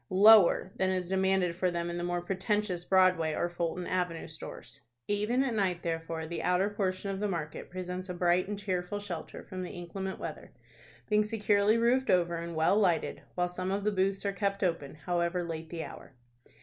lower 0.09 0.71
than 0.77 0.89
is 0.89 1.09
demanded 1.09 1.55
for 1.55 1.69
them 1.69 1.87
in 1.87 1.95
the 1.97 2.03
more 2.03 2.21
pretentious 2.23 2.83
Broadway 2.83 3.35
or 3.35 3.47
Fulton 3.49 3.85
Avenue 3.85 4.27
stores. 4.27 4.81
Even 5.07 5.43
at 5.43 5.53
night, 5.53 5.83
therefore, 5.83 6.25
the 6.25 6.41
outer 6.41 6.71
portion 6.71 7.11
of 7.11 7.19
the 7.19 7.27
market 7.27 7.69
presents 7.69 8.09
a 8.09 8.15
bright 8.15 8.47
and 8.47 8.57
cheerful 8.57 8.99
shelter 8.99 9.43
from 9.43 9.61
the 9.61 9.69
inclement 9.69 10.17
weather, 10.17 10.53
being 11.07 11.23
securely 11.23 11.77
roofed 11.77 12.09
over, 12.09 12.37
and 12.37 12.55
well 12.55 12.77
lighted, 12.79 13.21
while 13.35 13.47
some 13.47 13.69
of 13.69 13.83
the 13.83 13.91
booths 13.91 14.25
are 14.25 14.33
kept 14.33 14.63
open, 14.63 14.95
however 14.95 15.43
late 15.43 15.69
the 15.69 15.83
hour. 15.83 16.15